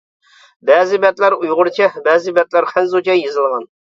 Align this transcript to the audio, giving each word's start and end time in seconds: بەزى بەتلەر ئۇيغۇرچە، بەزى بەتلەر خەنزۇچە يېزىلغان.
بەزى 0.69 0.99
بەتلەر 1.03 1.35
ئۇيغۇرچە، 1.35 1.89
بەزى 2.09 2.35
بەتلەر 2.39 2.69
خەنزۇچە 2.73 3.19
يېزىلغان. 3.21 3.71